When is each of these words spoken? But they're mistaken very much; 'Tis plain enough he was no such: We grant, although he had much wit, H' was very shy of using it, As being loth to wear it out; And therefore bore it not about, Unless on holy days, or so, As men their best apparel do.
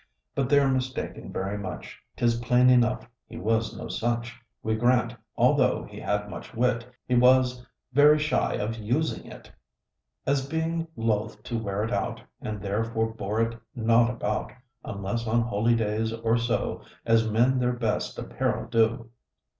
But 0.33 0.49
they're 0.49 0.67
mistaken 0.67 1.31
very 1.31 1.59
much; 1.59 2.01
'Tis 2.17 2.37
plain 2.39 2.71
enough 2.71 3.07
he 3.27 3.37
was 3.37 3.77
no 3.77 3.87
such: 3.87 4.35
We 4.63 4.73
grant, 4.73 5.15
although 5.37 5.83
he 5.83 5.99
had 5.99 6.27
much 6.27 6.55
wit, 6.55 6.89
H' 7.07 7.19
was 7.19 7.63
very 7.93 8.17
shy 8.17 8.55
of 8.55 8.77
using 8.79 9.27
it, 9.27 9.51
As 10.25 10.47
being 10.49 10.87
loth 10.95 11.43
to 11.43 11.59
wear 11.59 11.83
it 11.83 11.93
out; 11.93 12.19
And 12.41 12.59
therefore 12.59 13.13
bore 13.13 13.41
it 13.43 13.59
not 13.75 14.09
about, 14.09 14.51
Unless 14.83 15.27
on 15.27 15.41
holy 15.41 15.75
days, 15.75 16.11
or 16.11 16.35
so, 16.35 16.81
As 17.05 17.29
men 17.29 17.59
their 17.59 17.73
best 17.73 18.17
apparel 18.17 18.67
do. 18.69 19.11